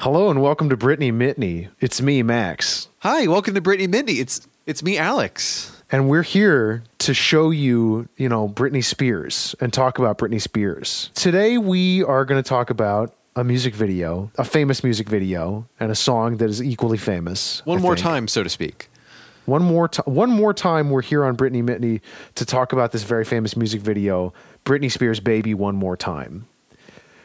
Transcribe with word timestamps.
Hello 0.00 0.30
and 0.30 0.40
welcome 0.40 0.68
to 0.68 0.76
Brittany 0.76 1.10
Mitney. 1.10 1.70
It's 1.80 2.00
me, 2.00 2.22
Max. 2.22 2.86
Hi, 3.00 3.26
welcome 3.26 3.54
to 3.54 3.60
Brittany 3.60 3.88
Mindy. 3.88 4.20
It's 4.20 4.46
it's 4.64 4.80
me, 4.80 4.96
Alex. 4.96 5.82
And 5.90 6.08
we're 6.08 6.22
here 6.22 6.84
to 6.98 7.12
show 7.12 7.50
you, 7.50 8.08
you 8.16 8.28
know, 8.28 8.48
Britney 8.48 8.84
Spears 8.84 9.56
and 9.60 9.72
talk 9.72 9.98
about 9.98 10.16
Britney 10.16 10.40
Spears. 10.40 11.10
Today 11.16 11.58
we 11.58 12.04
are 12.04 12.24
going 12.24 12.40
to 12.40 12.48
talk 12.48 12.70
about 12.70 13.12
a 13.34 13.42
music 13.42 13.74
video, 13.74 14.30
a 14.38 14.44
famous 14.44 14.84
music 14.84 15.08
video, 15.08 15.66
and 15.80 15.90
a 15.90 15.96
song 15.96 16.36
that 16.36 16.48
is 16.48 16.62
equally 16.62 16.98
famous. 16.98 17.66
One 17.66 17.78
I 17.78 17.80
more 17.80 17.96
think. 17.96 18.04
time, 18.04 18.28
so 18.28 18.44
to 18.44 18.48
speak. 18.48 18.90
One 19.46 19.62
more 19.62 19.88
time. 19.88 20.14
One 20.14 20.30
more 20.30 20.54
time. 20.54 20.90
We're 20.90 21.02
here 21.02 21.24
on 21.24 21.34
Brittany 21.34 21.62
Mitney 21.62 22.02
to 22.36 22.46
talk 22.46 22.72
about 22.72 22.92
this 22.92 23.02
very 23.02 23.24
famous 23.24 23.56
music 23.56 23.80
video, 23.80 24.32
Britney 24.64 24.92
Spears' 24.92 25.18
"Baby 25.18 25.54
One 25.54 25.74
More 25.74 25.96
Time," 25.96 26.46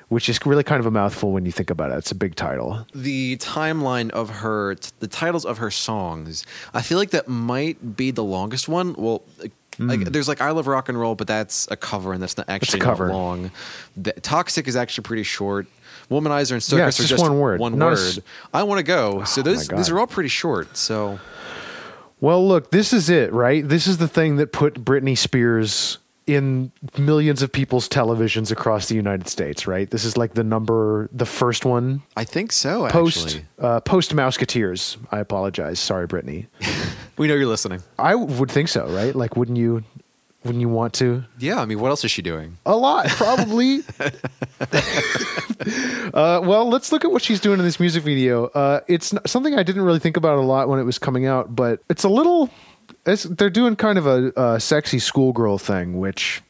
which 0.10 0.30
is 0.30 0.40
really 0.46 0.64
kind 0.64 0.80
of 0.80 0.86
a 0.86 0.92
mouthful 0.92 1.32
when 1.32 1.46
you 1.46 1.52
think 1.52 1.70
about 1.70 1.92
it. 1.92 1.98
It's 1.98 2.12
a 2.12 2.16
big 2.16 2.36
title. 2.36 2.86
The 2.94 3.38
timeline 3.38 4.10
of 4.12 4.30
her, 4.30 4.76
the 5.00 5.08
titles 5.08 5.46
of 5.46 5.58
her 5.58 5.72
songs, 5.72 6.46
I 6.74 6.82
feel 6.82 6.98
like 6.98 7.12
that 7.12 7.28
might 7.28 7.96
be 7.96 8.12
the 8.12 8.24
longest 8.24 8.68
one. 8.68 8.94
Well, 8.98 9.24
like 9.80 10.02
hmm. 10.02 10.04
there's 10.04 10.28
like 10.28 10.42
I 10.42 10.52
Love 10.52 10.68
Rock 10.68 10.90
and 10.90 11.00
Roll, 11.00 11.16
but 11.16 11.28
that's 11.28 11.68
a 11.72 11.76
cover 11.76 12.14
and 12.14 12.22
that's 12.22 12.38
not 12.38 12.48
actually 12.50 12.80
not 12.80 12.86
cover. 12.86 13.10
long. 13.10 13.52
The, 13.98 14.14
Toxic 14.14 14.68
is 14.68 14.76
actually 14.76 15.04
pretty 15.04 15.24
short. 15.24 15.68
Womanizer 16.12 16.52
and 16.52 16.62
Circus 16.64 16.80
Yeah, 16.80 16.88
it's 16.88 17.00
are 17.00 17.04
just 17.04 17.10
just 17.12 17.24
one 17.24 17.40
word. 17.40 17.60
One 17.60 17.78
Not 17.78 17.94
word. 17.94 17.98
s- 17.98 18.20
I 18.54 18.64
want 18.64 18.80
to 18.80 18.84
go. 18.84 19.22
Oh 19.22 19.24
so 19.24 19.42
Oh, 19.42 19.44
those 19.44 19.68
these 19.68 19.90
are 19.90 20.00
all 20.00 20.08
pretty 20.08 20.30
short. 20.30 20.78
So 20.78 21.20
Well, 22.20 22.46
look, 22.48 22.72
this 22.72 22.94
is 22.94 23.10
it, 23.10 23.32
right? 23.34 23.68
This 23.68 23.88
is 23.88 23.98
the 23.98 24.08
thing 24.08 24.36
that 24.38 24.52
put 24.52 24.86
Britney 24.86 25.18
Spears 25.18 25.98
in 26.26 26.72
millions 26.98 27.42
of 27.42 27.52
people's 27.52 27.90
televisions 27.90 28.52
across 28.52 28.88
the 28.88 28.96
United 28.96 29.28
States, 29.28 29.68
right? 29.68 29.90
This 29.90 30.06
is 30.06 30.16
like 30.18 30.34
the 30.34 30.44
number, 30.44 31.10
the 31.12 31.26
first 31.26 31.66
one 31.66 32.02
I 32.16 32.24
think 32.24 32.52
so. 32.52 32.88
post 32.90 33.26
Actually, 33.26 33.46
uh, 33.60 33.80
post 33.82 34.16
Mouseketeers. 34.16 34.98
I 35.12 35.20
apologize, 35.20 35.80
sorry, 35.80 36.08
Brittany. 36.08 36.48
we 37.18 37.28
know 37.28 37.36
you're 37.36 37.48
listening. 37.48 37.82
I 38.00 38.16
would 38.16 38.50
think 38.52 38.70
so, 38.70 38.88
right? 38.88 39.14
Like, 39.16 39.36
wouldn't 39.36 39.58
you? 39.58 39.84
Wouldn't 40.46 40.60
you 40.62 40.68
want 40.68 40.94
to? 40.96 41.24
Yeah, 41.40 41.62
I 41.62 41.66
mean, 41.66 41.80
what 41.80 41.88
else 41.88 42.04
is 42.04 42.12
she 42.12 42.22
doing? 42.22 42.58
A 42.66 42.76
lot, 42.76 43.08
probably. 43.08 43.80
uh, 46.14 46.42
well, 46.44 46.68
let's 46.68 46.92
look 46.92 47.06
at 47.06 47.12
what 47.12 47.22
she's 47.22 47.40
doing 47.40 47.60
in 47.60 47.66
this 47.66 47.80
music 47.80 48.04
video. 48.04 48.48
Uh, 48.48 48.82
it's 48.88 49.14
n- 49.14 49.22
something 49.26 49.56
I 49.58 49.64
didn't 49.64 49.84
really 49.84 50.00
think 50.00 50.18
about 50.18 50.38
a 50.38 50.42
lot 50.42 50.68
when 50.68 50.80
it 50.80 50.84
was 50.84 51.00
coming 51.00 51.26
out, 51.26 51.56
but 51.56 51.82
it's 51.90 52.04
a 52.04 52.10
little. 52.10 52.50
It's, 53.06 53.24
they're 53.24 53.50
doing 53.50 53.76
kind 53.76 53.98
of 53.98 54.08
a, 54.08 54.32
a 54.36 54.60
sexy 54.60 55.00
schoolgirl 55.00 55.58
thing, 55.58 56.00
which 56.00 56.42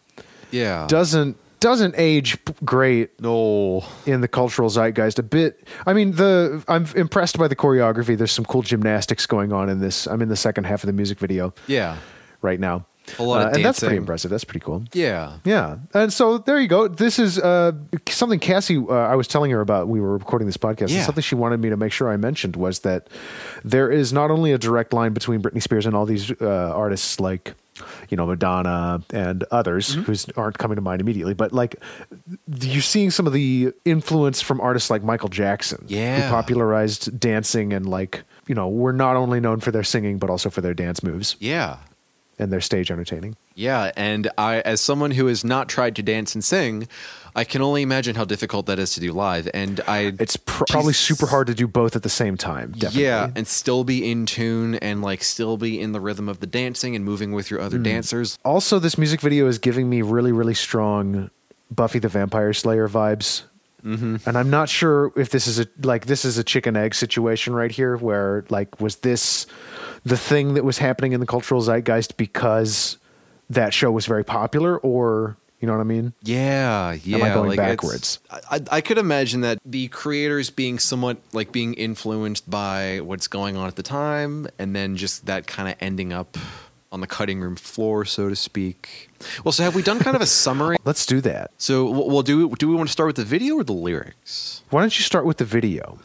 Yeah, 0.51 0.85
doesn't 0.87 1.37
doesn't 1.59 1.95
age 1.97 2.37
great 2.65 3.19
no. 3.21 3.85
in 4.05 4.19
the 4.19 4.27
cultural 4.27 4.69
zeitgeist. 4.69 5.17
A 5.17 5.23
bit. 5.23 5.65
I 5.87 5.93
mean, 5.93 6.11
the 6.11 6.63
I'm 6.67 6.85
impressed 6.95 7.37
by 7.37 7.47
the 7.47 7.55
choreography. 7.55 8.17
There's 8.17 8.33
some 8.33 8.43
cool 8.45 8.61
gymnastics 8.63 9.25
going 9.25 9.53
on 9.53 9.69
in 9.69 9.79
this. 9.79 10.05
I'm 10.07 10.21
in 10.21 10.27
the 10.29 10.35
second 10.35 10.65
half 10.65 10.83
of 10.83 10.87
the 10.87 10.93
music 10.93 11.19
video 11.19 11.53
Yeah, 11.67 11.97
right 12.41 12.59
now, 12.59 12.85
A 13.19 13.23
lot 13.23 13.41
of 13.41 13.47
Uh, 13.47 13.55
and 13.55 13.65
that's 13.65 13.79
pretty 13.79 13.97
impressive. 13.97 14.31
That's 14.31 14.43
pretty 14.45 14.61
cool. 14.61 14.83
yeah. 14.93 15.37
Yeah, 15.43 15.77
and 15.93 16.11
so 16.13 16.37
there 16.37 16.59
you 16.59 16.67
go. 16.67 16.87
This 16.87 17.19
is 17.19 17.37
uh, 17.39 17.73
something 18.09 18.39
Cassie. 18.39 18.77
Uh, 18.77 18.93
I 18.93 19.15
was 19.15 19.27
telling 19.27 19.51
her 19.51 19.61
about. 19.61 19.87
We 19.87 19.99
were 19.99 20.17
recording 20.17 20.45
this 20.45 20.57
podcast. 20.57 20.81
and 20.83 20.91
Yeah. 20.91 21.03
Something 21.03 21.21
she 21.21 21.35
wanted 21.35 21.59
me 21.59 21.69
to 21.69 21.77
make 21.77 21.91
sure 21.91 22.09
I 22.09 22.17
mentioned 22.17 22.55
was 22.55 22.79
that 22.79 23.07
there 23.63 23.91
is 23.91 24.13
not 24.13 24.31
only 24.31 24.51
a 24.53 24.57
direct 24.57 24.93
line 24.93 25.13
between 25.13 25.41
Britney 25.41 25.61
Spears 25.61 25.85
and 25.85 25.95
all 25.95 26.05
these 26.05 26.31
uh, 26.41 26.45
artists 26.75 27.19
like, 27.19 27.53
you 28.09 28.15
know, 28.17 28.25
Madonna 28.27 29.01
and 29.11 29.43
others 29.51 29.95
Mm-hmm. 29.95 30.11
who 30.35 30.41
aren't 30.41 30.57
coming 30.57 30.75
to 30.75 30.81
mind 30.81 31.01
immediately, 31.01 31.33
but 31.33 31.51
like 31.53 31.75
you're 32.61 32.81
seeing 32.81 33.11
some 33.11 33.27
of 33.27 33.33
the 33.33 33.71
influence 33.85 34.41
from 34.41 34.61
artists 34.61 34.89
like 34.89 35.03
Michael 35.03 35.29
Jackson, 35.29 35.83
Yeah. 35.87 36.21
who 36.21 36.29
popularized 36.29 37.19
dancing 37.19 37.73
and 37.73 37.85
like 37.85 38.23
you 38.47 38.55
know 38.55 38.69
were 38.69 38.93
not 38.93 39.15
only 39.15 39.39
known 39.39 39.59
for 39.59 39.71
their 39.71 39.83
singing 39.83 40.19
but 40.19 40.29
also 40.29 40.49
for 40.49 40.61
their 40.61 40.73
dance 40.73 41.01
moves 41.03 41.35
Yeah. 41.39 41.77
And 42.39 42.51
their 42.51 42.61
stage 42.61 42.89
entertaining. 42.91 43.35
Yeah, 43.55 43.91
and 43.95 44.29
I, 44.37 44.61
as 44.61 44.81
someone 44.81 45.11
who 45.11 45.27
has 45.27 45.43
not 45.43 45.69
tried 45.69 45.95
to 45.97 46.03
dance 46.03 46.33
and 46.33 46.43
sing, 46.43 46.87
I 47.35 47.43
can 47.43 47.61
only 47.61 47.81
imagine 47.81 48.15
how 48.15 48.25
difficult 48.25 48.65
that 48.67 48.79
is 48.79 48.93
to 48.93 48.99
do 48.99 49.11
live. 49.11 49.47
And 49.53 49.81
I, 49.87 50.13
It's 50.19 50.35
pr- 50.37 50.63
probably 50.69 50.93
super 50.93 51.27
hard 51.27 51.47
to 51.47 51.53
do 51.55 51.67
both 51.67 51.95
at 51.95 52.03
the 52.03 52.09
same 52.09 52.37
time. 52.37 52.71
Definitely. 52.71 53.03
yeah, 53.03 53.29
and 53.35 53.47
still 53.47 53.83
be 53.83 54.09
in 54.09 54.25
tune 54.25 54.75
and 54.75 55.01
like 55.01 55.23
still 55.23 55.57
be 55.57 55.79
in 55.79 55.91
the 55.91 55.99
rhythm 55.99 56.27
of 56.29 56.39
the 56.39 56.47
dancing 56.47 56.95
and 56.95 57.03
moving 57.05 57.31
with 57.31 57.49
your 57.51 57.59
other 57.61 57.77
Hmm. 57.77 57.83
dancers. 57.83 58.37
Also, 58.43 58.79
this 58.79 58.97
music 58.97 59.21
video 59.21 59.47
is 59.47 59.57
giving 59.59 59.89
me 59.89 60.01
really, 60.01 60.31
really 60.31 60.53
strong 60.55 61.29
Buffy 61.71 61.97
the 61.99 62.09
Vampire 62.09 62.53
Slayer 62.53 62.87
vibes. 62.87 63.43
Mm-hmm. 63.83 64.27
And 64.27 64.37
I'm 64.37 64.49
not 64.49 64.69
sure 64.69 65.11
if 65.15 65.29
this 65.29 65.47
is 65.47 65.59
a 65.59 65.67
like 65.81 66.05
this 66.05 66.23
is 66.25 66.37
a 66.37 66.43
chicken 66.43 66.75
egg 66.75 66.95
situation 66.95 67.53
right 67.53 67.71
here, 67.71 67.97
where 67.97 68.45
like 68.49 68.79
was 68.79 68.97
this 68.97 69.45
the 70.05 70.17
thing 70.17 70.53
that 70.53 70.63
was 70.63 70.77
happening 70.77 71.11
in 71.11 71.19
the 71.19 71.25
cultural 71.25 71.61
zeitgeist 71.61 72.17
because 72.17 72.97
that 73.49 73.73
show 73.73 73.91
was 73.91 74.05
very 74.05 74.23
popular, 74.23 74.77
or 74.77 75.37
you 75.59 75.67
know 75.67 75.73
what 75.73 75.81
I 75.81 75.85
mean? 75.85 76.13
Yeah, 76.21 76.93
yeah. 77.03 77.33
going 77.33 77.49
like 77.49 77.57
backwards? 77.57 78.19
I, 78.29 78.61
I 78.71 78.81
could 78.81 78.97
imagine 78.97 79.41
that 79.41 79.59
the 79.65 79.87
creators 79.89 80.49
being 80.49 80.79
somewhat 80.79 81.17
like 81.31 81.51
being 81.51 81.73
influenced 81.73 82.49
by 82.49 82.99
what's 83.01 83.27
going 83.27 83.55
on 83.57 83.67
at 83.67 83.75
the 83.75 83.83
time, 83.83 84.47
and 84.59 84.75
then 84.75 84.97
just 84.97 85.25
that 85.25 85.47
kind 85.47 85.69
of 85.69 85.75
ending 85.79 86.11
up 86.11 86.37
on 86.93 87.01
the 87.01 87.07
cutting 87.07 87.41
room 87.41 87.55
floor, 87.55 88.05
so 88.05 88.29
to 88.29 88.35
speak. 88.35 89.09
Well, 89.43 89.51
so 89.51 89.63
have 89.63 89.73
we 89.73 89.81
done 89.81 89.97
kind 89.99 90.15
of 90.15 90.21
a 90.21 90.27
summary? 90.27 90.77
Let's 90.85 91.07
do 91.07 91.21
that. 91.21 91.49
So, 91.57 91.89
well, 91.89 92.21
do 92.21 92.47
we, 92.47 92.55
do 92.55 92.69
we 92.69 92.75
want 92.75 92.87
to 92.87 92.93
start 92.93 93.07
with 93.07 93.15
the 93.15 93.25
video 93.25 93.55
or 93.55 93.63
the 93.63 93.73
lyrics? 93.73 94.61
Why 94.69 94.81
don't 94.81 94.97
you 94.97 95.03
start 95.03 95.25
with 95.25 95.37
the 95.37 95.45
video? 95.45 95.97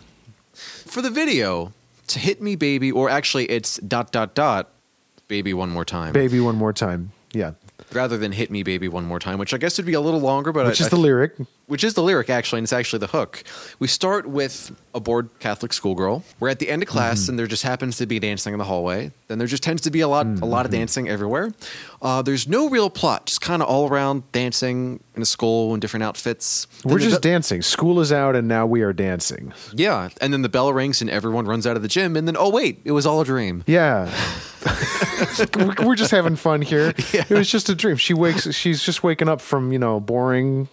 For 0.54 1.02
the 1.02 1.10
video, 1.10 1.74
to 2.08 2.18
hit 2.18 2.40
me, 2.40 2.56
baby, 2.56 2.90
or 2.90 3.10
actually, 3.10 3.44
it's 3.50 3.76
dot 3.76 4.12
dot 4.12 4.34
dot, 4.34 4.70
baby, 5.28 5.52
one 5.52 5.68
more 5.68 5.84
time, 5.84 6.14
Baby, 6.14 6.40
one 6.40 6.56
more 6.56 6.72
time. 6.72 7.12
Yeah, 7.32 7.52
rather 7.92 8.16
than 8.16 8.32
hit 8.32 8.50
me, 8.50 8.62
baby, 8.62 8.88
one 8.88 9.04
more 9.04 9.18
time, 9.18 9.38
which 9.38 9.52
I 9.52 9.58
guess 9.58 9.76
would 9.76 9.86
be 9.86 9.92
a 9.92 10.00
little 10.00 10.20
longer, 10.20 10.52
but 10.52 10.66
which 10.66 10.80
I, 10.80 10.84
is 10.84 10.90
the 10.90 10.96
lyric. 10.96 11.34
Which 11.68 11.84
is 11.84 11.94
the 11.94 12.02
lyric 12.02 12.28
actually, 12.28 12.58
and 12.58 12.64
it's 12.64 12.72
actually 12.72 12.98
the 12.98 13.06
hook. 13.06 13.44
We 13.78 13.86
start 13.86 14.26
with 14.28 14.72
a 14.94 15.00
bored 15.00 15.28
Catholic 15.38 15.72
schoolgirl. 15.72 16.24
We're 16.40 16.48
at 16.48 16.58
the 16.58 16.68
end 16.68 16.82
of 16.82 16.88
class, 16.88 17.20
Mm-hmm. 17.20 17.30
and 17.30 17.38
there 17.38 17.46
just 17.46 17.62
happens 17.62 17.96
to 17.98 18.06
be 18.06 18.18
dancing 18.18 18.52
in 18.54 18.58
the 18.58 18.64
hallway. 18.64 19.12
Then 19.28 19.38
there 19.38 19.46
just 19.46 19.62
tends 19.62 19.82
to 19.82 19.90
be 19.90 20.00
a 20.00 20.08
lot, 20.08 20.26
a 20.26 20.44
lot 20.44 20.66
of 20.66 20.72
Mm-hmm. 20.72 20.80
dancing 20.80 21.08
everywhere. 21.08 21.52
Uh, 22.02 22.22
there's 22.22 22.48
no 22.48 22.68
real 22.68 22.90
plot, 22.90 23.26
just 23.26 23.40
kind 23.40 23.62
of 23.62 23.68
all 23.68 23.88
around 23.88 24.30
dancing 24.32 25.00
in 25.14 25.22
a 25.22 25.26
school 25.26 25.74
in 25.74 25.80
different 25.80 26.02
outfits. 26.04 26.66
Then 26.82 26.92
We're 26.92 26.98
just 27.00 27.22
be- 27.22 27.28
dancing. 27.28 27.62
School 27.62 28.00
is 28.00 28.12
out, 28.12 28.34
and 28.34 28.48
now 28.48 28.66
we 28.66 28.82
are 28.82 28.92
dancing. 28.92 29.52
yeah, 29.74 30.08
and 30.20 30.32
then 30.32 30.42
the 30.42 30.48
bell 30.48 30.72
rings, 30.72 31.00
and 31.00 31.10
everyone 31.10 31.44
runs 31.46 31.66
out 31.66 31.76
of 31.76 31.82
the 31.82 31.88
gym, 31.88 32.16
and 32.16 32.26
then 32.26 32.36
oh 32.38 32.50
wait, 32.50 32.80
it 32.84 32.92
was 32.92 33.06
all 33.06 33.20
a 33.20 33.24
dream. 33.24 33.62
Yeah. 33.66 34.10
We're 35.84 35.94
just 35.94 36.10
having 36.10 36.36
fun 36.36 36.62
here. 36.62 36.92
It 37.12 37.30
was 37.30 37.50
just 37.50 37.68
a 37.68 37.74
dream. 37.74 37.96
She 37.96 38.14
wakes 38.14 38.52
she's 38.54 38.82
just 38.82 39.02
waking 39.02 39.28
up 39.28 39.40
from, 39.40 39.72
you 39.72 39.78
know, 39.78 40.00
boring 40.00 40.68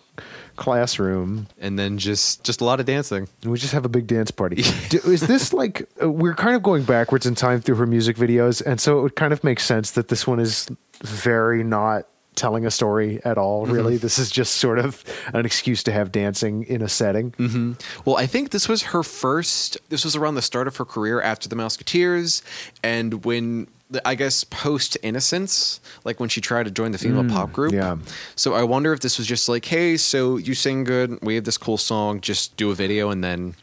classroom. 0.55 1.47
And 1.59 1.77
then 1.77 1.97
just 1.97 2.43
just 2.43 2.61
a 2.61 2.65
lot 2.65 2.79
of 2.79 2.85
dancing. 2.85 3.27
And 3.43 3.51
we 3.51 3.57
just 3.57 3.73
have 3.73 3.85
a 3.85 3.89
big 3.89 4.07
dance 4.07 4.31
party. 4.31 4.63
Do- 4.89 4.99
Is 5.11 5.21
this 5.21 5.53
like 5.53 5.87
uh, 6.01 6.09
we're 6.09 6.35
kind 6.35 6.55
of 6.55 6.63
going 6.63 6.83
backwards 6.83 7.25
in 7.25 7.35
time 7.35 7.61
through 7.61 7.75
her 7.75 7.85
music 7.87 8.17
videos 8.17 8.65
and 8.65 8.79
so 8.79 8.99
it 8.99 9.01
would 9.01 9.15
kind 9.15 9.33
of 9.33 9.43
make 9.43 9.59
sense 9.59 9.91
that 9.91 10.07
this 10.07 10.25
one 10.25 10.39
is 10.39 10.67
very 11.03 11.63
not 11.63 12.05
telling 12.35 12.65
a 12.65 12.71
story 12.71 13.19
at 13.23 13.37
all 13.37 13.63
mm-hmm. 13.63 13.73
really. 13.73 13.97
This 13.97 14.19
is 14.19 14.29
just 14.29 14.55
sort 14.55 14.79
of 14.79 15.03
an 15.33 15.45
excuse 15.45 15.83
to 15.83 15.91
have 15.91 16.11
dancing 16.11 16.63
in 16.63 16.81
a 16.81 16.89
setting. 16.89 17.31
Mm-hmm. 17.31 17.73
Well, 18.05 18.17
I 18.17 18.27
think 18.27 18.51
this 18.51 18.67
was 18.67 18.83
her 18.83 19.03
first. 19.03 19.77
This 19.89 20.03
was 20.03 20.15
around 20.15 20.35
the 20.35 20.41
start 20.41 20.67
of 20.67 20.77
her 20.77 20.85
career 20.85 21.21
after 21.21 21.49
the 21.49 21.55
Mouseketeers, 21.55 22.41
and 22.83 23.25
when 23.25 23.67
I 24.03 24.15
guess 24.15 24.43
post 24.43 24.97
Innosense, 25.03 25.79
like 26.03 26.19
when 26.19 26.29
she 26.29 26.41
tried 26.41 26.63
to 26.63 26.71
join 26.71 26.91
the 26.91 26.97
female 26.97 27.23
mm, 27.23 27.31
pop 27.31 27.51
group. 27.51 27.71
yeah. 27.71 27.97
So 28.35 28.53
I 28.53 28.63
wonder 28.63 28.93
if 28.93 28.99
this 28.99 29.17
was 29.17 29.27
just 29.27 29.47
like, 29.47 29.65
hey, 29.65 29.95
so 29.97 30.37
you 30.37 30.55
sing 30.55 30.83
good, 30.83 31.19
we 31.21 31.35
have 31.35 31.43
this 31.43 31.57
cool 31.57 31.77
song, 31.77 32.19
just 32.19 32.57
do 32.57 32.71
a 32.71 32.75
video, 32.75 33.11
and 33.11 33.23
then 33.23 33.55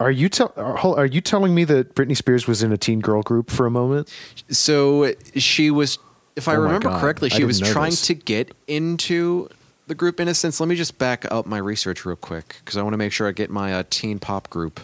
Are 0.00 0.10
you 0.10 0.28
tell 0.28 0.52
uh, 0.56 0.92
are 0.92 1.06
you 1.06 1.20
telling 1.20 1.54
me 1.54 1.64
that 1.64 1.94
Britney 1.94 2.16
Spears 2.16 2.46
was 2.46 2.62
in 2.62 2.72
a 2.72 2.78
teen 2.78 3.00
girl 3.00 3.22
group 3.22 3.50
for 3.50 3.66
a 3.66 3.70
moment? 3.70 4.12
so 4.48 5.12
she 5.34 5.70
was. 5.70 5.98
If 6.36 6.48
I 6.48 6.54
Oh 6.56 6.60
remember 6.60 6.90
God, 6.90 7.00
correctly, 7.00 7.30
she 7.30 7.44
was 7.44 7.60
trying 7.60 7.90
this. 7.90 8.02
to 8.02 8.14
get 8.14 8.54
into 8.66 9.48
the 9.86 9.94
group 9.94 10.18
Innosense. 10.18 10.60
Let 10.60 10.68
me 10.68 10.76
just 10.76 10.98
back 10.98 11.24
up 11.32 11.46
my 11.46 11.58
research 11.58 12.04
real 12.04 12.16
quick 12.16 12.56
because 12.60 12.76
I 12.76 12.82
want 12.82 12.92
to 12.94 12.98
make 12.98 13.12
sure 13.12 13.26
I 13.26 13.32
get 13.32 13.50
my 13.50 13.72
uh, 13.74 13.84
teen 13.88 14.18
pop 14.18 14.50
group 14.50 14.80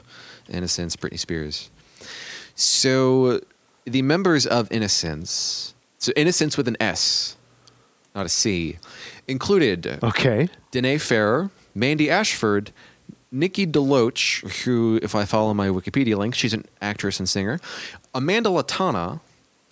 Innosense, 0.48 0.96
Britney 0.96 1.18
Spears. 1.18 1.70
So 2.54 3.40
the 3.84 4.02
members 4.02 4.46
of 4.46 4.68
Innosense, 4.70 5.72
so 5.98 6.12
Innosense 6.12 6.56
with 6.56 6.68
an 6.68 6.76
S, 6.80 7.36
not 8.14 8.26
a 8.26 8.28
C, 8.28 8.78
included 9.28 9.98
Okay. 10.02 10.48
Danay 10.72 11.00
Ferrer, 11.00 11.50
Mandy 11.74 12.10
Ashford, 12.10 12.70
Nikki 13.30 13.66
DeLoach, 13.66 14.64
who, 14.64 15.00
if 15.02 15.14
I 15.14 15.24
follow 15.24 15.54
my 15.54 15.68
Wikipedia 15.68 16.16
link, 16.16 16.34
she's 16.34 16.52
an 16.52 16.64
actress 16.82 17.18
and 17.18 17.28
singer, 17.28 17.58
Amanda 18.14 18.50
Latona, 18.50 19.20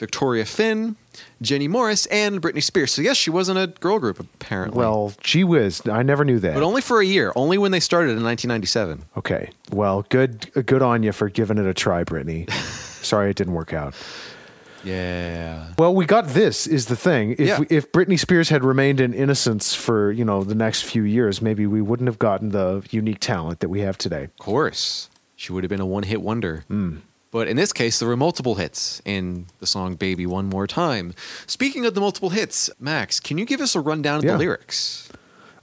Victoria 0.00 0.44
Finn, 0.46 0.96
Jenny 1.42 1.68
Morris, 1.68 2.06
and 2.06 2.40
Britney 2.42 2.62
Spears. 2.62 2.90
So 2.90 3.02
yes, 3.02 3.16
she 3.16 3.30
was 3.30 3.48
in 3.48 3.56
a 3.56 3.66
girl 3.68 3.98
group 4.00 4.18
apparently. 4.18 4.78
Well, 4.78 5.12
gee 5.22 5.44
whiz, 5.44 5.82
I 5.86 6.02
never 6.02 6.24
knew 6.24 6.38
that. 6.40 6.54
but 6.54 6.62
only 6.62 6.80
for 6.80 7.00
a 7.00 7.04
year. 7.04 7.32
Only 7.36 7.58
when 7.58 7.70
they 7.70 7.80
started 7.80 8.16
in 8.16 8.24
1997. 8.24 9.04
okay, 9.18 9.50
well, 9.70 10.04
good, 10.08 10.50
good 10.66 10.82
on 10.82 11.02
you 11.02 11.12
for 11.12 11.28
giving 11.28 11.58
it 11.58 11.66
a 11.66 11.74
try, 11.74 12.02
Brittany. 12.02 12.46
Sorry 13.02 13.30
it 13.30 13.36
didn't 13.36 13.52
work 13.54 13.72
out. 13.72 13.94
Yeah. 14.82 15.74
Well, 15.78 15.94
we 15.94 16.06
got 16.06 16.28
this 16.28 16.66
is 16.66 16.86
the 16.86 16.96
thing. 16.96 17.32
If 17.32 17.40
Yeah. 17.40 17.58
we, 17.60 17.66
if 17.68 17.92
Britney 17.92 18.18
Spears 18.18 18.48
had 18.48 18.64
remained 18.64 19.00
in 19.00 19.12
Innosense 19.12 19.76
for 19.76 20.10
you 20.10 20.24
know 20.24 20.42
the 20.42 20.54
next 20.54 20.82
few 20.84 21.02
years, 21.02 21.42
maybe 21.42 21.66
we 21.66 21.82
wouldn't 21.82 22.06
have 22.08 22.18
gotten 22.18 22.48
the 22.50 22.82
unique 22.90 23.20
talent 23.20 23.60
that 23.60 23.68
we 23.68 23.80
have 23.80 23.98
today. 23.98 24.24
Of 24.24 24.36
course, 24.38 25.10
she 25.36 25.52
would 25.52 25.62
have 25.64 25.68
been 25.68 25.80
a 25.80 25.86
one-hit 25.86 26.22
wonder. 26.22 26.64
Hmm. 26.68 26.96
But 27.32 27.46
in 27.48 27.56
this 27.56 27.72
case, 27.72 27.98
there 28.00 28.08
were 28.08 28.16
multiple 28.16 28.56
hits 28.56 29.00
in 29.04 29.46
the 29.60 29.66
song 29.66 29.94
"Baby 29.94 30.26
One 30.26 30.46
More 30.46 30.66
Time." 30.66 31.14
Speaking 31.46 31.86
of 31.86 31.94
the 31.94 32.00
multiple 32.00 32.30
hits, 32.30 32.70
Max, 32.80 33.20
can 33.20 33.38
you 33.38 33.44
give 33.44 33.60
us 33.60 33.74
a 33.76 33.80
rundown 33.80 34.18
of 34.18 34.24
Yeah. 34.24 34.32
the 34.32 34.38
lyrics? 34.38 35.08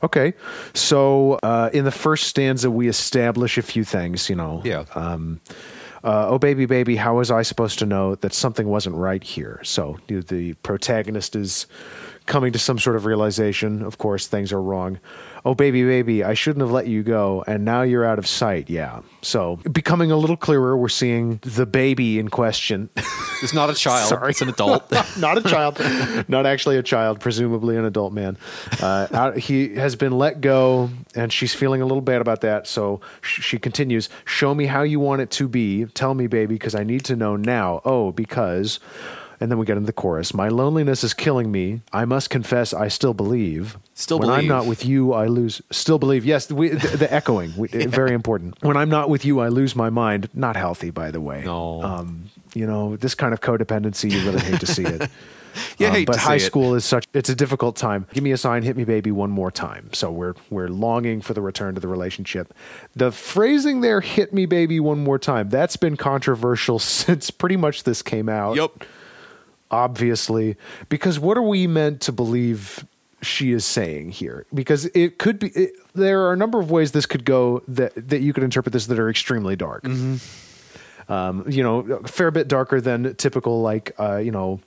Okay, 0.03 0.33
so 0.75 1.39
uh, 1.43 1.69
in 1.73 1.83
the 1.83 1.91
first 1.91 2.27
stanza, 2.27 2.69
we 2.69 2.87
establish 2.87 3.57
a 3.57 3.61
few 3.63 3.83
things. 3.83 4.29
You 4.29 4.35
know, 4.35 4.61
Yeah. 4.63 4.85
Um, 4.95 5.41
uh, 6.03 6.27
oh 6.29 6.37
baby, 6.37 6.65
baby, 6.67 6.95
how 6.95 7.17
was 7.17 7.31
I 7.31 7.41
supposed 7.41 7.79
to 7.79 7.85
know 7.85 8.15
that 8.15 8.31
something 8.33 8.67
wasn't 8.67 8.95
right 8.95 9.23
here? 9.23 9.59
So 9.63 9.97
the, 10.07 10.21
the 10.21 10.53
protagonist 10.61 11.35
is 11.35 11.65
coming 12.27 12.53
to 12.53 12.59
some 12.59 12.77
sort 12.77 12.95
of 12.95 13.05
realization. 13.05 13.81
Of 13.81 13.97
course, 13.97 14.27
things 14.27 14.51
are 14.53 14.61
wrong. 14.61 14.99
Oh 15.45 15.55
baby, 15.55 15.83
baby, 15.83 16.23
I 16.23 16.33
shouldn't 16.33 16.61
have 16.61 16.71
let 16.71 16.87
you 16.87 17.03
go, 17.03 17.43
and 17.47 17.63
now 17.63 17.81
you're 17.81 18.03
out 18.05 18.19
of 18.19 18.27
sight. 18.27 18.69
Yeah. 18.69 19.01
So 19.21 19.55
becoming 19.71 20.11
a 20.11 20.17
little 20.17 20.35
clearer, 20.35 20.75
we're 20.77 20.89
seeing 20.89 21.39
the 21.43 21.65
baby 21.65 22.19
in 22.19 22.29
question. 22.29 22.89
It's 23.43 23.53
not 23.53 23.69
a 23.69 23.75
child; 23.75 24.09
Sorry. 24.09 24.31
it's 24.31 24.41
an 24.41 24.49
adult. 24.49 24.91
not 25.19 25.37
a 25.37 25.43
child, 25.43 25.79
not 26.27 26.47
actually 26.47 26.77
a 26.77 26.81
child, 26.81 27.19
presumably 27.19 27.77
an 27.77 27.85
adult 27.85 28.11
man. 28.11 28.35
Uh, 28.81 29.05
out, 29.13 29.37
he 29.37 29.75
has 29.75 29.95
been 29.95 30.17
let 30.17 30.41
go, 30.41 30.89
and 31.13 31.31
she's 31.31 31.53
feeling 31.53 31.79
a 31.79 31.85
little 31.85 32.01
bad 32.01 32.19
about 32.19 32.41
that. 32.41 32.65
So 32.65 32.99
sh- 33.21 33.43
she 33.43 33.59
continues, 33.59 34.09
"Show 34.25 34.55
me 34.55 34.65
how 34.65 34.81
you 34.81 34.99
want 34.99 35.21
it 35.21 35.29
to 35.37 35.47
be. 35.47 35.85
Tell 35.85 36.15
me, 36.15 36.25
baby, 36.25 36.55
because 36.55 36.73
I 36.73 36.83
need 36.83 37.05
to 37.05 37.15
know 37.15 37.35
now. 37.35 37.79
Oh, 37.85 38.11
because." 38.11 38.79
And 39.39 39.51
then 39.51 39.59
we 39.59 39.65
get 39.65 39.77
into 39.77 39.85
the 39.85 39.93
chorus. 39.93 40.33
My 40.33 40.49
loneliness 40.49 41.03
is 41.03 41.13
killing 41.13 41.51
me. 41.51 41.81
I 41.93 42.05
must 42.05 42.29
confess, 42.31 42.73
I 42.73 42.87
still 42.87 43.13
believe. 43.13 43.77
Still 43.93 44.17
believe. 44.17 44.31
when 44.31 44.39
I'm 44.39 44.47
not 44.47 44.65
with 44.65 44.83
you, 44.83 45.13
I 45.13 45.27
lose. 45.27 45.61
Still 45.71 45.99
believe. 45.99 46.25
Yes, 46.25 46.51
we, 46.51 46.69
the, 46.69 46.97
the 46.97 47.13
echoing, 47.19 47.53
we, 47.55 47.67
very 47.67 48.13
important. 48.13 48.55
When 48.63 48.75
I'm 48.75 48.89
not 48.89 49.09
with 49.09 49.25
you, 49.25 49.39
I 49.39 49.49
lose 49.49 49.75
my 49.75 49.91
mind. 49.91 50.29
Not 50.33 50.55
healthy, 50.55 50.89
by 50.89 51.11
the 51.11 51.21
way. 51.21 51.43
No. 51.45 51.83
Um, 51.83 52.31
you 52.55 52.65
know, 52.65 52.95
this 52.95 53.13
kind 53.13 53.31
of 53.33 53.41
codependency, 53.41 54.09
you 54.11 54.25
really 54.25 54.39
hate 54.41 54.59
to 54.59 54.65
see 54.65 54.83
it. 54.85 55.07
yeah, 55.77 55.89
Um, 55.89 55.93
hate 55.93 56.07
but 56.07 56.13
to 56.13 56.19
high 56.19 56.37
see 56.37 56.45
it. 56.45 56.47
school 56.47 56.73
is 56.73 56.83
such 56.85 57.05
it's 57.13 57.29
a 57.29 57.35
difficult 57.35 57.75
time. 57.75 58.07
Give 58.13 58.23
me 58.23 58.31
a 58.31 58.37
sign, 58.37 58.63
hit 58.63 58.75
me 58.75 58.85
baby 58.85 59.11
one 59.11 59.29
more 59.29 59.51
time. 59.51 59.89
So 59.93 60.11
we're 60.11 60.33
we're 60.49 60.67
longing 60.69 61.21
for 61.21 61.33
the 61.35 61.41
return 61.41 61.75
to 61.75 61.79
the 61.81 61.87
relationship. 61.87 62.53
The 62.95 63.11
phrasing 63.11 63.81
there 63.81 64.01
hit 64.01 64.33
me 64.33 64.47
baby 64.47 64.79
one 64.79 65.03
more 65.03 65.19
time. 65.19 65.49
That's 65.49 65.75
been 65.77 65.95
controversial 65.97 66.79
since 67.03 67.29
pretty 67.29 67.57
much 67.57 67.83
this 67.83 68.01
came 68.01 68.29
out. 68.29 68.55
Yup. 68.55 68.83
Obviously, 69.69 70.55
because 70.89 71.19
what 71.19 71.37
are 71.37 71.41
we 71.41 71.67
meant 71.67 72.01
to 72.01 72.11
believe 72.11 72.85
she 73.21 73.51
is 73.51 73.65
saying 73.65 74.11
here? 74.11 74.45
Because 74.53 74.85
it 74.87 75.17
could 75.17 75.39
be 75.39 75.47
it, 75.49 75.71
there 75.93 76.21
are 76.21 76.33
a 76.33 76.37
number 76.37 76.59
of 76.59 76.71
ways 76.71 76.91
this 76.91 77.05
could 77.05 77.25
go 77.25 77.63
that 77.67 77.93
that 77.95 78.21
you 78.21 78.33
could 78.33 78.43
interpret 78.43 78.73
this 78.73 78.85
that 78.87 78.99
are 78.99 79.09
extremely 79.09 79.55
dark 79.55 79.85
um, 81.09 81.45
you 81.47 81.63
know, 81.63 81.79
a 81.79 82.07
fair 82.07 82.31
bit 82.31 82.47
darker 82.47 82.81
than 82.81 83.15
typical, 83.15 83.61
like, 83.61 83.93
uh, 83.99 84.17
you 84.17 84.31
know, 84.31 84.59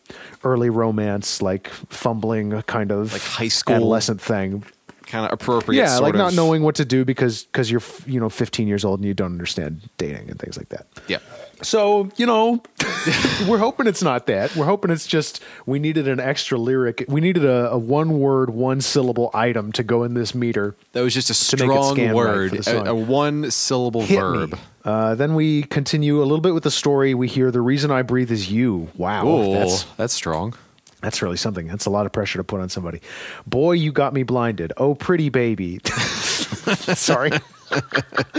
early 0.42 0.70
romance, 0.70 1.42
like 1.42 1.68
fumbling 1.68 2.62
kind 2.62 2.90
of 2.90 3.12
Like 3.12 3.22
high 3.22 3.48
school 3.48 3.76
adolescent 3.76 4.20
thing. 4.20 4.64
Kind 5.10 5.26
of 5.26 5.32
appropriate. 5.32 5.80
Yeah, 5.80 5.98
like 5.98 6.14
not 6.14 6.34
knowing 6.34 6.62
what 6.62 6.76
to 6.76 6.84
do 6.84 7.04
because 7.04 7.42
because 7.44 7.68
you're 7.68 7.82
you 8.06 8.20
know 8.20 8.28
15 8.28 8.68
years 8.68 8.84
old 8.84 9.00
and 9.00 9.06
you 9.08 9.12
don't 9.12 9.32
understand 9.32 9.88
dating 9.98 10.30
and 10.30 10.38
things 10.38 10.56
like 10.56 10.68
that. 10.68 10.86
Yeah. 11.08 11.18
So 11.62 12.10
you 12.16 12.26
know, 12.26 12.62
we're 13.48 13.58
hoping 13.58 13.88
it's 13.88 14.02
not 14.02 14.26
that. 14.28 14.54
We're 14.54 14.66
hoping 14.66 14.92
it's 14.92 15.08
just 15.08 15.42
we 15.66 15.80
needed 15.80 16.06
an 16.06 16.20
extra 16.20 16.58
lyric. 16.58 17.04
We 17.08 17.20
needed 17.20 17.44
a, 17.44 17.72
a 17.72 17.78
one 17.78 18.20
word, 18.20 18.50
one 18.50 18.80
syllable 18.80 19.30
item 19.34 19.72
to 19.72 19.82
go 19.82 20.04
in 20.04 20.14
this 20.14 20.32
meter. 20.34 20.76
That 20.92 21.02
was 21.02 21.12
just 21.12 21.28
a 21.28 21.56
To 21.56 21.66
make 21.66 21.76
it 21.76 21.82
strong 21.82 21.94
scan 21.96 22.06
right 22.08 22.14
word, 22.14 22.66
a, 22.68 22.90
a 22.90 22.94
one 22.94 23.50
syllable 23.50 24.02
Hit 24.02 24.20
verb. 24.20 24.58
Uh, 24.84 25.14
then 25.16 25.34
we 25.34 25.64
continue 25.64 26.18
a 26.20 26.24
little 26.24 26.40
bit 26.40 26.54
with 26.54 26.62
the 26.62 26.70
story. 26.70 27.14
We 27.14 27.26
hear 27.28 27.50
the 27.50 27.60
reason 27.60 27.90
I 27.90 28.02
breathe 28.02 28.30
is 28.30 28.50
you. 28.50 28.88
Wow, 28.96 29.26
Oh, 29.26 29.52
that's 29.52 29.82
that's 29.96 30.14
strong. 30.14 30.54
That's 31.02 31.22
really 31.22 31.36
something. 31.36 31.66
That's 31.66 31.86
a 31.86 31.90
lot 31.90 32.06
of 32.06 32.12
pressure 32.12 32.38
to 32.38 32.44
put 32.44 32.60
on 32.60 32.68
somebody. 32.68 33.00
Boy, 33.46 33.72
you 33.72 33.92
got 33.92 34.12
me 34.12 34.22
blinded. 34.22 34.72
Oh, 34.76 34.94
pretty 34.94 35.28
baby. 35.28 35.80
Sorry. 35.86 37.30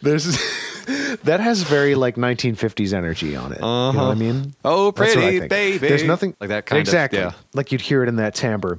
There's 0.00 0.38
that 1.24 1.40
has 1.40 1.62
very 1.62 1.94
like 1.94 2.16
1950s 2.16 2.92
energy 2.92 3.36
on 3.36 3.52
it. 3.52 3.56
You 3.58 3.62
know 3.64 3.92
what 3.92 3.98
I 3.98 4.14
mean? 4.14 4.54
Oh, 4.64 4.90
That's 4.90 5.14
what 5.16 5.24
I 5.24 5.30
pretty 5.30 5.48
baby. 5.48 5.88
There's 5.88 6.04
nothing 6.04 6.34
Like 6.40 6.48
that 6.50 6.66
kind 6.66 6.78
of- 6.78 6.80
exactly. 6.80 7.18
yeah. 7.18 7.32
Like 7.54 7.72
you'd 7.72 7.80
hear 7.80 8.02
it 8.02 8.08
in 8.08 8.16
that 8.16 8.34
timbre. 8.34 8.78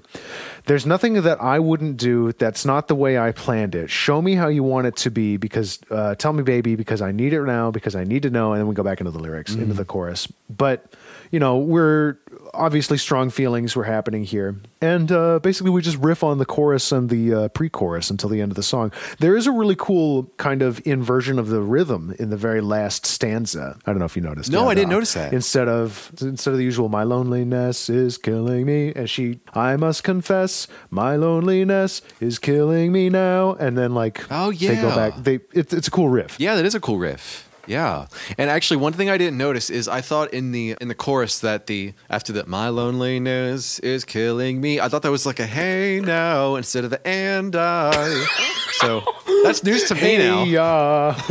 There's 0.65 0.86
nothing 0.86 1.13
that 1.24 1.42
I 1.42 1.57
wouldn't 1.60 1.98
do. 1.98 2.31
That's 2.33 2.65
not 2.65 2.88
the 2.88 2.95
way 2.95 3.18
I 3.18 3.31
planned 3.31 3.74
it. 3.75 3.89
Show 3.89 4.22
me 4.22 4.36
how 4.36 4.48
you 4.48 4.63
want 4.63 4.86
it 4.88 4.95
to 4.98 5.10
be. 5.12 5.38
Because 5.38 5.80
uh, 5.89 6.13
tell 6.15 6.33
me, 6.33 6.44
baby, 6.44 6.75
because 6.75 7.01
I 7.01 7.12
need 7.12 7.33
it 7.33 7.42
now. 7.44 7.72
Because 7.72 7.95
I 7.95 8.04
need 8.04 8.22
to 8.24 8.30
know. 8.30 8.54
And 8.54 8.60
then 8.62 8.68
we 8.68 8.75
go 8.75 8.83
back 8.83 9.00
into 9.00 9.12
the 9.12 9.19
lyrics, 9.19 9.51
into 9.54 9.65
Mm-hmm. 9.65 9.75
the 9.75 9.86
chorus. 9.86 10.27
But 10.50 10.86
you 11.31 11.39
know, 11.39 11.57
we're 11.57 12.18
obviously 12.54 12.98
strong 12.98 13.30
feelings 13.30 13.75
were 13.75 13.84
happening 13.84 14.24
here, 14.24 14.56
and 14.81 15.12
uh, 15.12 15.40
basically 15.40 15.72
we 15.72 15.81
just 15.81 15.98
riff 15.98 16.24
on 16.24 16.38
the 16.38 16.46
chorus 16.46 16.92
and 16.92 17.10
the 17.10 17.34
uh, 17.34 17.48
pre-chorus 17.50 18.10
until 18.10 18.30
the 18.30 18.42
end 18.42 18.51
of 18.51 18.56
the 18.56 18.63
song. 18.63 18.92
There 19.19 19.36
is 19.36 19.48
a 19.48 19.51
really 19.51 19.75
cool 19.78 20.31
kind 20.38 20.62
of 20.62 20.81
inversion 20.86 21.40
of 21.40 21.48
the 21.50 21.62
rhythm 21.62 22.16
in 22.19 22.30
the 22.30 22.38
very 22.38 22.62
last 22.62 23.06
stanza. 23.06 23.78
I 23.86 23.92
don't 23.92 24.00
know 24.00 24.06
if 24.06 24.16
you 24.16 24.22
noticed. 24.22 24.51
No, 24.51 24.69
I 24.69 24.75
didn't 24.75 24.90
the- 24.90 24.96
notice 24.96 25.13
that. 25.13 25.34
Instead 25.34 25.68
of 25.68 26.12
instead 26.22 26.51
of 26.51 26.57
the 26.57 26.63
usual, 26.63 26.90
my 26.90 27.04
loneliness 27.04 27.90
is 27.90 28.18
killing 28.18 28.66
me, 28.66 28.94
and 28.96 29.10
she, 29.10 29.40
I 29.54 29.75
must 29.78 30.04
confess, 30.04 30.68
my 30.90 31.16
loneliness 31.16 32.01
is 32.19 32.40
killing 32.40 32.92
me 32.92 33.10
now, 33.10 33.54
and 33.54 33.78
then 33.78 33.94
like, 33.94 34.25
Oh, 34.31 34.50
yeah, 34.50 34.75
they 34.75 34.81
go 34.81 34.96
back. 34.96 35.13
They 35.18 35.40
it's 35.54 35.74
it's 35.74 35.88
a 35.88 35.92
cool 35.92 36.10
riff. 36.10 36.40
Yeah, 36.40 36.56
that 36.56 36.66
is 36.66 36.75
a 36.75 36.80
cool 36.80 36.98
riff. 36.98 37.49
Yeah, 37.69 38.07
and 38.38 38.50
actually, 38.50 38.77
one 38.77 38.94
thing 38.94 39.12
I 39.12 39.18
didn't 39.19 39.38
notice 39.38 39.69
is 39.69 39.88
I 39.88 40.01
thought 40.01 40.33
in 40.33 40.51
the 40.51 40.75
in 40.81 40.88
the 40.88 40.95
chorus 40.95 41.38
that 41.39 41.68
the 41.68 41.94
after 42.10 42.33
that 42.33 42.48
my 42.48 42.69
loneliness 42.69 43.77
is 43.80 44.04
killing 44.04 44.60
me. 44.60 44.80
I 44.80 44.89
thought 44.89 45.04
that 45.04 45.12
was 45.12 45.27
like 45.27 45.39
a 45.39 45.46
hey 45.46 46.01
now 46.03 46.55
instead 46.55 46.84
of 46.84 46.89
the 46.89 47.05
and 47.08 47.55
I. 47.55 48.25
so 48.72 49.03
that's 49.43 49.63
news 49.63 49.84
to 49.89 49.96
me 49.96 50.17
now. 50.17 51.15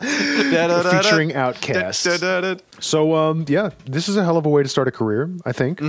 Da-da-da-da. 0.00 1.02
featuring 1.02 1.30
OutKast. 1.30 2.04
Da-da-da-da. 2.04 2.60
So 2.78 3.14
um 3.16 3.46
yeah, 3.48 3.70
this 3.86 4.08
is 4.10 4.16
a 4.16 4.24
hell 4.24 4.36
of 4.36 4.44
a 4.44 4.48
way 4.50 4.62
to 4.62 4.68
start 4.68 4.88
a 4.88 4.90
career, 4.90 5.30
I 5.46 5.52
think. 5.52 5.80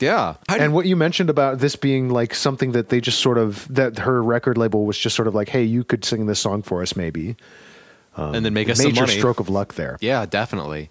Yeah, 0.00 0.34
How 0.48 0.56
do 0.58 0.62
And 0.62 0.74
what 0.74 0.84
you 0.86 0.96
mentioned 0.96 1.30
about 1.30 1.60
this 1.60 1.76
being 1.76 2.10
like 2.10 2.34
something 2.34 2.72
that 2.72 2.90
they 2.90 3.00
just 3.00 3.20
sort 3.20 3.38
of 3.38 3.66
that 3.74 4.00
her 4.00 4.22
record 4.22 4.58
label 4.58 4.84
was 4.84 4.98
just 4.98 5.16
sort 5.16 5.28
of 5.28 5.34
like, 5.34 5.48
hey, 5.48 5.62
you 5.64 5.82
could 5.82 6.04
sing 6.04 6.26
this 6.26 6.40
song 6.40 6.62
for 6.62 6.82
us, 6.82 6.94
maybe. 6.94 7.36
And 8.16 8.44
then 8.44 8.54
make 8.54 8.68
us 8.68 8.78
some 8.78 8.92
Major 8.92 9.02
money. 9.02 9.18
stroke 9.18 9.40
of 9.40 9.48
luck 9.48 9.74
there. 9.74 9.98
Yeah, 10.00 10.26
definitely. 10.26 10.90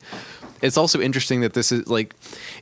It's 0.63 0.77
also 0.77 1.01
interesting 1.01 1.41
that 1.41 1.53
this 1.53 1.73
is 1.73 1.87
like, 1.87 2.15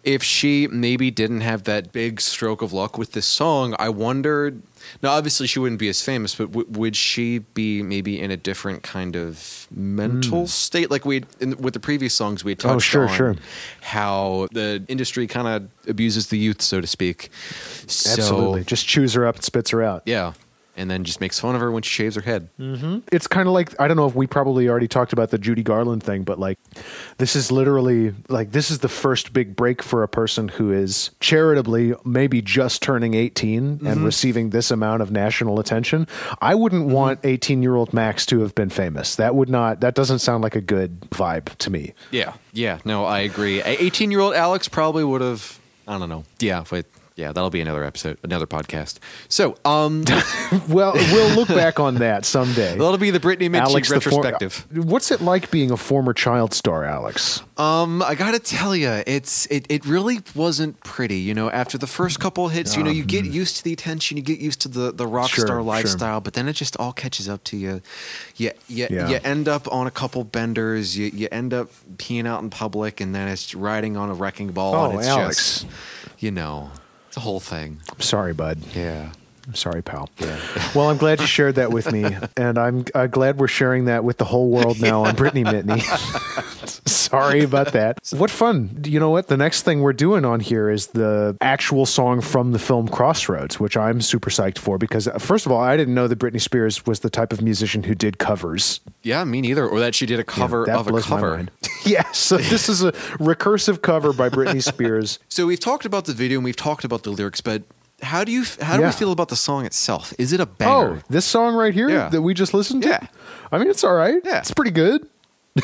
if 0.04 0.24
she 0.24 0.68
maybe 0.68 1.12
didn't 1.12 1.42
have 1.42 1.66
that 1.66 1.92
big 1.92 2.20
stroke 2.20 2.64
of 2.64 2.74
luck 2.74 2.98
with 2.98 3.12
this 3.12 3.28
song, 3.28 3.76
I 3.78 3.90
wondered. 3.90 4.64
Now, 5.04 5.12
obviously, 5.12 5.46
she 5.46 5.60
wouldn't 5.60 5.80
be 5.80 5.88
as 5.88 6.02
famous, 6.02 6.34
but 6.34 6.52
w- 6.52 6.68
would 6.72 6.96
she 6.96 7.40
be 7.40 7.84
maybe 7.84 8.20
in 8.20 8.32
a 8.32 8.38
different 8.38 8.82
kind 8.82 9.16
of 9.16 9.68
mental 9.70 10.42
hmm. 10.42 10.46
state? 10.48 10.90
Like 10.90 11.06
we, 11.06 11.26
with 11.60 11.76
the 11.76 11.80
previous 11.80 12.16
songs, 12.16 12.44
we 12.44 12.54
had 12.54 12.66
oh, 12.66 12.74
touched. 12.74 12.96
Oh, 12.96 13.06
sure, 13.06 13.08
on 13.08 13.16
sure. 13.16 13.36
how 13.82 14.48
the 14.52 14.84
industry 14.88 15.28
kind 15.28 15.48
of 15.48 15.70
abuses 15.88 16.30
the 16.30 16.40
youth, 16.40 16.64
so 16.64 16.82
to 16.82 16.88
speak. 16.88 17.30
So, 17.86 18.14
Absolutely. 18.14 18.64
Just 18.64 18.88
chews 18.88 19.14
her 19.14 19.28
up 19.28 19.36
and 19.36 19.44
spits 19.44 19.70
her 19.70 19.84
out. 19.84 20.02
yeah, 20.08 20.34
and 20.76 20.90
then 20.90 21.04
just 21.04 21.22
makes 21.22 21.40
fun 21.40 21.56
of 21.56 21.62
her 21.62 21.72
when 21.72 21.84
she 21.84 21.90
shaves 21.90 22.16
her 22.16 22.22
head. 22.22 22.50
Mm-hmm. 22.60 23.00
It's 23.12 23.28
kind 23.28 23.48
of 23.48 23.54
like 23.54 23.80
I 23.80 23.88
don't 23.88 23.98
know 23.98 24.08
if 24.08 24.16
we 24.16 24.28
probably 24.28 24.70
already 24.70 24.88
talked 24.88 25.14
about 25.14 25.30
the 25.30 25.38
Judy 25.38 25.64
Garland 25.64 26.04
thing, 26.04 26.24
but 26.24 26.40
like 26.40 26.58
this 27.18 27.36
is 27.36 27.52
literally 27.52 28.14
like 28.30 28.52
this 28.52 28.72
is 28.72 28.80
the 28.80 28.90
first 28.90 29.34
big 29.34 29.56
break 29.56 29.82
for 29.84 30.04
a 30.04 30.08
person 30.08 30.48
who 30.48 30.72
is 30.72 31.12
charitably 31.20 31.94
maybe 32.06 32.42
just 32.42 32.82
turning 32.82 33.14
18 33.14 33.58
and 33.58 33.82
mm-hmm. 33.82 34.06
receiving 34.06 34.50
this 34.52 34.72
amount 34.72 35.02
of 35.02 35.12
national 35.12 35.60
attention. 35.60 36.08
I 36.42 36.56
wouldn't 36.56 36.86
mm-hmm. 36.86 36.94
want 36.94 37.20
18 37.24 37.62
year 37.62 37.76
old 37.76 37.94
Max 37.94 38.26
to 38.28 38.40
have 38.42 38.56
been 38.56 38.70
famous. 38.70 39.16
That 39.16 39.36
would 39.36 39.50
not. 39.50 39.82
That 39.82 39.96
doesn't 39.96 40.20
sound 40.20 40.44
like 40.44 40.56
a 40.56 40.62
good 40.62 41.02
vibe 41.12 41.56
to 41.58 41.70
me. 41.70 41.94
Yeah, 42.12 42.34
yeah, 42.54 42.80
no, 42.86 43.06
I 43.06 43.20
agree. 43.20 43.62
18 43.62 44.12
year 44.12 44.20
old 44.20 44.34
Alex 44.34 44.68
probably 44.68 45.04
would 45.04 45.22
have, 45.22 45.60
I 45.88 45.98
don't 45.98 46.10
know. 46.10 46.24
Yeah, 46.40 46.64
but 46.70 46.86
Yeah, 47.22 47.32
that'll 47.32 47.50
be 47.52 47.62
another 47.62 47.84
episode, 47.84 48.18
another 48.24 48.48
podcast. 48.48 48.98
So, 49.30 49.56
um, 49.64 50.04
Well, 50.68 50.94
we'll 50.94 51.36
look 51.36 51.48
back 51.48 51.80
on 51.80 51.96
that 51.96 52.26
someday. 52.26 52.72
that'll 52.72 52.98
be 52.98 53.12
the 53.12 53.20
Brittany 53.20 53.48
Mitchie 53.48 53.62
Alex, 53.62 53.90
the 53.90 54.02
for- 54.02 54.10
retrospective. 54.10 54.66
what's 54.86 55.12
it 55.12 55.22
like 55.22 55.52
being 55.52 55.70
a 55.72 55.78
former 55.78 56.14
child 56.14 56.54
star, 56.54 56.84
Alex? 56.84 57.44
Um, 57.58 58.02
I 58.02 58.16
gotta 58.16 58.40
tell 58.40 58.76
you, 58.76 58.90
it's 59.06 59.46
it, 59.48 59.68
it 59.70 59.86
really 59.86 60.20
wasn't 60.34 60.80
pretty. 60.84 61.18
You 61.18 61.36
know, 61.36 61.50
after 61.52 61.78
the 61.78 61.86
first 61.88 62.20
couple 62.20 62.48
hits, 62.48 62.76
you 62.76 62.82
know, 62.84 62.90
you 62.90 63.04
get 63.06 63.24
used 63.26 63.58
to 63.58 63.64
the 63.64 63.72
attention, 63.72 64.18
you 64.18 64.24
get 64.24 64.40
used 64.40 64.62
to 64.62 64.68
the 64.68 64.92
the 64.92 65.06
rock 65.06 65.30
Sure, 65.30 65.46
star 65.46 65.58
sure. 65.58 65.62
lifestyle, 65.64 66.22
but 66.22 66.34
then 66.34 66.48
it 66.48 66.54
just 66.54 66.76
all 66.78 66.92
catches 66.92 67.30
up 67.30 67.44
to 67.46 67.58
you. 67.58 67.82
You 68.36 68.52
you, 68.68 68.88
Yeah. 68.90 69.10
you 69.10 69.20
end 69.24 69.48
up 69.48 69.72
on 69.72 69.86
a 69.86 69.92
couple 69.92 70.24
benders. 70.24 70.98
You 70.98 71.12
you 71.14 71.28
end 71.32 71.54
up 71.54 71.70
peeing 71.98 72.26
out 72.28 72.42
in 72.42 72.50
public, 72.50 73.00
and 73.00 73.14
then 73.14 73.28
it's 73.28 73.54
riding 73.54 73.96
on 73.96 74.10
a 74.10 74.14
wrecking 74.16 74.52
ball. 74.52 74.74
Oh, 74.74 74.90
and 74.90 75.00
it's 75.00 75.08
Alex. 75.08 75.36
just, 75.62 75.66
you 76.18 76.32
know, 76.32 76.72
it's 77.12 77.18
a 77.18 77.20
whole 77.20 77.42
thing. 77.42 77.82
I'm 77.92 78.00
sorry, 78.00 78.32
bud. 78.32 78.58
Yeah. 78.74 79.12
I'm 79.46 79.54
sorry, 79.54 79.82
pal. 79.82 80.10
Yeah. 80.18 80.40
well, 80.76 80.90
I'm 80.90 80.96
glad 80.96 81.20
you 81.20 81.26
shared 81.26 81.56
that 81.56 81.70
with 81.70 81.92
me, 81.92 82.06
and 82.38 82.58
I'm 82.58 82.86
uh, 82.96 83.08
glad 83.08 83.38
we're 83.38 83.50
sharing 83.50 83.84
that 83.86 84.06
with 84.06 84.18
the 84.18 84.24
whole 84.24 84.50
world 84.50 84.80
now 84.80 85.04
on 85.04 85.16
Brittany 85.16 85.44
Mitney. 85.44 85.82
sorry 86.88 87.44
about 87.44 87.74
that. 87.74 88.00
What 88.12 88.32
fun! 88.32 88.84
You 88.86 89.02
know 89.02 89.10
what? 89.10 89.28
The 89.28 89.36
next 89.36 89.64
thing 89.64 89.82
we're 89.82 89.92
doing 89.92 90.24
on 90.24 90.40
here 90.40 90.70
is 90.70 90.88
the 90.88 91.36
actual 91.42 91.86
song 91.86 92.22
from 92.22 92.54
the 92.54 92.60
film 92.60 92.88
Crossroads, 92.88 93.60
which 93.60 93.76
I'm 93.76 94.00
super 94.00 94.30
psyched 94.30 94.58
for 94.58 94.78
because, 94.78 95.10
uh, 95.10 95.18
first 95.18 95.46
of 95.46 95.52
all, 95.52 95.60
I 95.60 95.76
didn't 95.76 95.96
know 95.96 96.08
that 96.08 96.18
Britney 96.18 96.40
Spears 96.40 96.86
was 96.86 97.02
the 97.02 97.10
type 97.10 97.34
of 97.34 97.42
musician 97.42 97.84
who 97.84 97.94
did 97.94 98.20
covers. 98.20 98.80
Yeah, 99.02 99.22
me 99.26 99.42
neither. 99.42 99.68
Or 99.68 99.82
that 99.82 99.96
she 99.96 100.06
did 100.06 100.22
a 100.22 100.24
cover 100.24 100.64
that 100.66 100.78
of 100.78 100.88
a 100.88 101.02
cover. 101.02 101.48
Yeah, 101.92 102.12
so 102.12 102.38
this 102.38 102.70
is 102.70 102.84
a 102.84 102.92
recursive 103.20 103.82
cover 103.82 104.14
by 104.14 104.30
Britney 104.30 104.64
Spears. 104.72 105.20
So 105.30 105.46
we've 105.46 105.60
talked 105.60 105.86
about 105.86 106.06
the 106.06 106.14
video 106.14 106.38
and 106.40 106.46
we've 106.46 106.56
talked 106.56 106.84
about 106.84 107.04
the 107.04 107.10
lyrics, 107.12 107.42
but 107.42 107.64
how 108.02 108.24
do 108.24 108.32
you 108.32 108.44
how 108.62 108.78
do 108.78 108.82
Yeah. 108.82 108.88
we 108.90 108.94
feel 108.94 109.12
about 109.12 109.30
the 109.30 109.36
song 109.36 109.66
itself? 109.66 110.14
Is 110.18 110.34
it 110.34 110.40
a 110.40 110.44
Oh, 110.44 110.56
banger? 110.58 111.04
this 111.10 111.26
song 111.26 111.54
right 111.56 111.74
here 111.74 111.90
Yeah. 111.90 112.10
that 112.10 112.22
we 112.22 112.34
just 112.34 112.54
listened 112.54 112.84
to? 112.84 112.90
Yeah. 112.90 113.08
I 113.52 113.58
mean, 113.60 113.70
it's 113.70 113.84
all 113.84 113.94
right. 113.94 114.22
Yeah. 114.26 114.40
It's 114.40 114.52
pretty 114.54 114.72
good. 114.72 115.06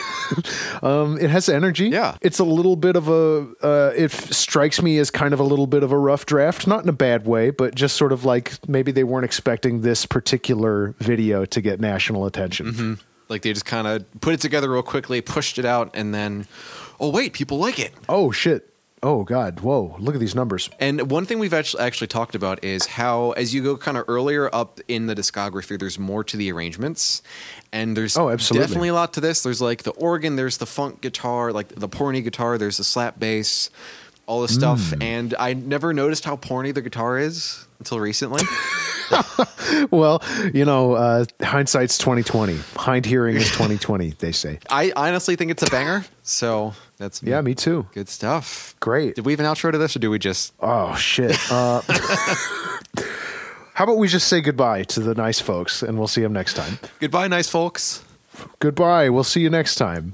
um, 0.83 1.17
it 1.19 1.29
has 1.29 1.49
energy. 1.49 1.89
Yeah. 1.89 2.17
It's 2.21 2.39
a 2.39 2.43
little 2.43 2.75
bit 2.75 2.95
of 2.95 3.07
a, 3.07 3.47
uh, 3.63 3.93
it 3.95 4.13
f- 4.13 4.31
strikes 4.33 4.81
me 4.81 4.97
as 4.97 5.09
kind 5.09 5.33
of 5.33 5.39
a 5.39 5.43
little 5.43 5.65
bit 5.67 5.81
of 5.83 5.91
a 5.91 5.97
rough 5.97 6.25
draft, 6.25 6.67
not 6.67 6.83
in 6.83 6.89
a 6.89 6.93
bad 6.93 7.25
way, 7.25 7.49
but 7.51 7.73
just 7.75 7.95
sort 7.95 8.11
of 8.11 8.25
like 8.25 8.53
maybe 8.67 8.91
they 8.91 9.03
weren't 9.05 9.25
expecting 9.25 9.81
this 9.81 10.05
particular 10.05 10.93
video 10.99 11.45
to 11.45 11.61
get 11.61 11.79
national 11.79 12.25
attention. 12.25 12.99
Like 13.29 13.41
they 13.41 13.51
just 13.53 13.65
kind 13.65 13.87
of 13.87 14.05
put 14.21 14.33
it 14.33 14.39
together 14.41 14.69
real 14.71 14.83
quickly, 14.83 15.21
pushed 15.21 15.57
it 15.59 15.65
out, 15.65 15.91
and 15.93 16.13
then, 16.13 16.47
oh 16.99 17.09
wait, 17.09 17.33
people 17.33 17.57
like 17.57 17.79
it. 17.79 17.93
Oh, 18.07 18.31
shit. 18.31 18.73
Oh, 19.03 19.23
God. 19.23 19.59
Whoa. 19.59 19.95
Look 19.99 20.15
at 20.15 20.19
these 20.19 20.33
numbers. 20.33 20.71
And 20.79 21.11
one 21.11 21.27
thing 21.27 21.37
we've 21.37 21.53
actually 21.53 21.83
actually 21.83 22.07
talked 22.07 22.33
about 22.33 22.63
is 22.63 22.87
how, 22.87 23.31
as 23.33 23.53
you 23.53 23.61
go 23.61 23.77
kind 23.77 23.95
of 23.95 24.05
earlier 24.07 24.49
up 24.53 24.79
in 24.87 25.05
the 25.05 25.13
discography, 25.13 25.77
there's 25.77 25.99
more 25.99 26.23
to 26.23 26.35
the 26.35 26.51
arrangements, 26.51 27.21
and 27.71 27.95
there's 27.95 28.17
Oh, 28.17 28.29
absolutely. 28.31 28.65
definitely 28.65 28.87
a 28.89 28.93
lot 28.95 29.13
to 29.13 29.21
this. 29.21 29.43
There's 29.43 29.61
like 29.61 29.83
the 29.83 29.91
organ, 29.91 30.35
there's 30.35 30.57
the 30.57 30.65
funk 30.65 31.01
guitar, 31.01 31.53
like 31.53 31.67
the 31.69 31.87
porny 31.87 32.23
guitar, 32.23 32.57
there's 32.57 32.77
the 32.77 32.83
slap 32.83 33.19
bass, 33.19 33.69
all 34.25 34.41
this 34.41 34.55
stuff. 34.55 34.79
Mm. 34.79 35.03
And 35.03 35.35
I 35.37 35.53
never 35.53 35.93
noticed 35.93 36.25
how 36.25 36.35
porny 36.35 36.73
the 36.73 36.81
guitar 36.81 37.19
is 37.19 37.67
until 37.77 37.99
recently. 37.99 38.41
Well, 39.91 40.23
you 40.53 40.63
know, 40.65 40.93
uh, 40.93 41.25
hindsight's 41.41 41.97
2020. 41.97 42.57
Hind 42.77 43.05
hearing 43.05 43.35
is 43.35 43.45
2020, 43.51 44.11
they 44.19 44.31
say. 44.31 44.59
I 44.69 44.91
honestly 44.95 45.35
think 45.35 45.51
it's 45.51 45.61
a 45.63 45.69
banger. 45.69 46.05
So 46.23 46.73
that's 46.97 47.21
Yeah, 47.21 47.41
me 47.41 47.53
too. 47.53 47.85
good 47.93 48.07
stuff. 48.09 48.75
Great. 48.79 49.15
Did 49.15 49.25
we 49.25 49.33
have 49.33 49.39
an 49.39 49.45
outro 49.45 49.71
to 49.71 49.77
this, 49.77 49.95
or 49.95 49.99
do 49.99 50.09
we 50.09 50.19
just? 50.19 50.53
Oh 50.59 50.95
shit. 50.95 51.37
Uh, 51.51 51.81
how 53.73 53.83
about 53.83 53.97
we 53.97 54.07
just 54.07 54.27
say 54.27 54.41
goodbye 54.41 54.83
to 54.83 54.99
the 54.99 55.13
nice 55.15 55.39
folks 55.39 55.83
and 55.83 55.97
we'll 55.97 56.07
see 56.07 56.21
them 56.21 56.33
next 56.33 56.55
time. 56.55 56.79
Goodbye, 56.99 57.27
nice 57.27 57.47
folks. 57.49 58.03
Goodbye. 58.59 59.09
We'll 59.09 59.23
see 59.23 59.41
you 59.41 59.49
next 59.49 59.75
time. 59.75 60.13